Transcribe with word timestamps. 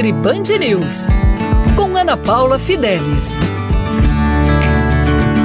Nutri 0.00 0.12
Band 0.14 0.58
News, 0.58 1.06
com 1.76 1.94
Ana 1.94 2.16
Paula 2.16 2.58
Fidelis. 2.58 3.38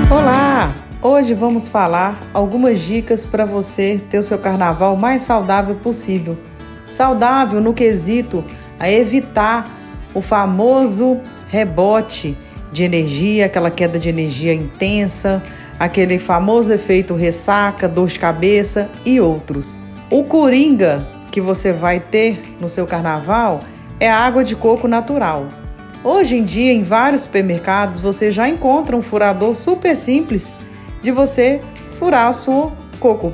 Olá! 0.09 0.73
Hoje 1.01 1.33
vamos 1.33 1.67
falar 1.67 2.25
algumas 2.33 2.79
dicas 2.79 3.25
para 3.25 3.43
você 3.43 4.01
ter 4.09 4.17
o 4.17 4.23
seu 4.23 4.37
carnaval 4.37 4.95
mais 4.95 5.23
saudável 5.23 5.75
possível. 5.75 6.37
Saudável 6.85 7.59
no 7.59 7.73
quesito 7.73 8.45
a 8.79 8.89
evitar 8.89 9.69
o 10.13 10.21
famoso 10.21 11.19
rebote 11.49 12.37
de 12.71 12.83
energia, 12.83 13.47
aquela 13.47 13.69
queda 13.69 13.99
de 13.99 14.07
energia 14.07 14.53
intensa, 14.53 15.43
aquele 15.77 16.17
famoso 16.17 16.71
efeito 16.71 17.13
ressaca, 17.13 17.89
dor 17.89 18.07
de 18.07 18.17
cabeça 18.17 18.89
e 19.05 19.19
outros. 19.19 19.83
O 20.09 20.23
coringa 20.23 21.05
que 21.29 21.41
você 21.41 21.73
vai 21.73 21.99
ter 21.99 22.41
no 22.61 22.69
seu 22.69 22.87
carnaval 22.87 23.59
é 23.99 24.09
água 24.09 24.43
de 24.43 24.55
coco 24.55 24.87
natural. 24.87 25.47
Hoje 26.03 26.35
em 26.35 26.43
dia, 26.43 26.71
em 26.71 26.83
vários 26.83 27.23
supermercados, 27.23 27.99
você 27.99 28.29
já 28.29 28.47
encontra 28.47 28.95
um 28.95 29.01
furador 29.01 29.55
super 29.55 29.95
simples 29.95 30.59
de 31.01 31.11
você 31.11 31.61
furar 31.97 32.29
o 32.29 32.33
seu 32.33 32.71
coco. 32.99 33.33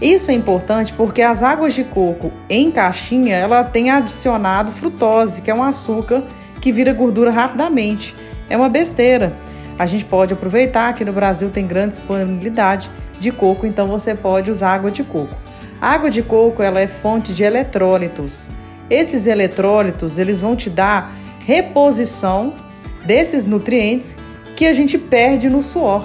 Isso 0.00 0.30
é 0.30 0.34
importante 0.34 0.92
porque 0.92 1.22
as 1.22 1.42
águas 1.42 1.74
de 1.74 1.82
coco 1.82 2.32
em 2.48 2.70
caixinha, 2.70 3.36
ela 3.36 3.64
tem 3.64 3.90
adicionado 3.90 4.70
frutose, 4.70 5.42
que 5.42 5.50
é 5.50 5.54
um 5.54 5.62
açúcar 5.62 6.22
que 6.60 6.70
vira 6.70 6.92
gordura 6.92 7.30
rapidamente. 7.30 8.14
É 8.48 8.56
uma 8.56 8.68
besteira. 8.68 9.32
A 9.78 9.86
gente 9.86 10.04
pode 10.04 10.32
aproveitar 10.32 10.92
que 10.94 11.04
no 11.04 11.12
Brasil 11.12 11.50
tem 11.50 11.66
grande 11.66 11.96
disponibilidade 11.96 12.90
de 13.18 13.32
coco, 13.32 13.66
então 13.66 13.86
você 13.86 14.14
pode 14.14 14.50
usar 14.50 14.74
água 14.74 14.90
de 14.90 15.02
coco. 15.02 15.34
A 15.80 15.90
água 15.90 16.10
de 16.10 16.22
coco 16.22 16.62
ela 16.62 16.80
é 16.80 16.86
fonte 16.86 17.34
de 17.34 17.42
eletrólitos. 17.42 18.50
Esses 18.90 19.26
eletrólitos 19.26 20.18
eles 20.18 20.40
vão 20.40 20.56
te 20.56 20.70
dar 20.70 21.12
reposição 21.44 22.54
desses 23.04 23.46
nutrientes 23.46 24.16
que 24.56 24.66
a 24.66 24.72
gente 24.72 24.98
perde 24.98 25.48
no 25.48 25.62
suor. 25.62 26.04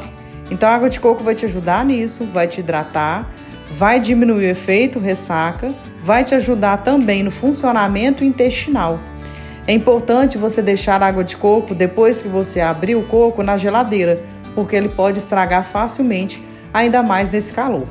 Então 0.52 0.70
a 0.70 0.74
água 0.74 0.90
de 0.90 1.00
coco 1.00 1.24
vai 1.24 1.36
te 1.36 1.46
ajudar 1.46 1.86
nisso, 1.86 2.26
vai 2.32 2.48
te 2.48 2.60
hidratar, 2.60 3.30
vai 3.78 4.00
diminuir 4.00 4.46
o 4.46 4.50
efeito 4.50 5.00
ressaca, 5.00 5.74
vai 6.04 6.24
te 6.24 6.36
ajudar 6.36 6.78
também 6.78 7.24
no 7.24 7.32
funcionamento 7.32 8.24
intestinal. 8.24 9.00
É 9.66 9.74
importante 9.74 10.38
você 10.38 10.62
deixar 10.62 11.02
a 11.02 11.08
água 11.08 11.24
de 11.24 11.38
coco 11.38 11.74
depois 11.74 12.22
que 12.22 12.28
você 12.28 12.60
abrir 12.60 12.96
o 12.96 13.04
coco 13.04 13.42
na 13.42 13.56
geladeira, 13.56 14.22
porque 14.54 14.76
ele 14.76 14.90
pode 14.90 15.20
estragar 15.20 15.66
facilmente, 15.66 16.46
ainda 16.74 17.02
mais 17.02 17.30
nesse 17.30 17.54
calor. 17.54 17.88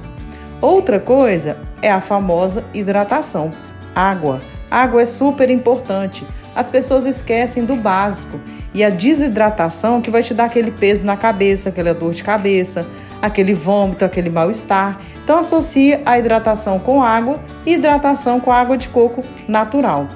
Outra 0.61 1.01
coisa 1.01 1.57
é 1.81 1.91
a 1.91 2.01
famosa 2.01 2.63
hidratação. 2.75 3.51
Água. 3.95 4.41
Água 4.73 5.03
é 5.03 5.07
super 5.07 5.51
importante. 5.51 6.27
As 6.55 6.71
pessoas 6.71 7.05
esquecem 7.05 7.67
do 7.67 7.77
básico 7.77 8.41
e 8.73 8.83
a 8.83 8.89
desidratação 8.89 10.01
que 10.01 10.11
vai 10.11 10.23
te 10.23 10.33
dar 10.33 10.45
aquele 10.45 10.71
peso 10.71 11.05
na 11.05 11.15
cabeça, 11.15 11.69
aquela 11.69 11.93
dor 11.93 12.15
de 12.15 12.25
cabeça, 12.25 12.87
aquele 13.21 13.53
vômito, 13.53 14.03
aquele 14.03 14.31
mal-estar. 14.31 14.99
Então 15.23 15.39
associe 15.39 16.01
a 16.07 16.19
hidratação 16.19 16.79
com 16.79 17.03
água 17.03 17.39
e 17.67 17.75
hidratação 17.75 18.41
com 18.41 18.51
água 18.51 18.79
de 18.79 18.89
coco 18.89 19.23
natural. 19.47 20.09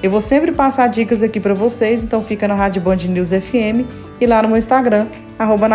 Eu 0.00 0.12
vou 0.12 0.20
sempre 0.20 0.52
passar 0.52 0.86
dicas 0.88 1.20
aqui 1.20 1.40
para 1.40 1.54
vocês, 1.54 2.04
então 2.04 2.22
fica 2.22 2.46
na 2.46 2.54
Rádio 2.54 2.82
Band 2.82 2.96
News 2.96 3.30
FM 3.30 3.84
e 4.20 4.26
lá 4.26 4.42
no 4.42 4.48
meu 4.48 4.58
Instagram, 4.58 5.08
arroba 5.36 5.68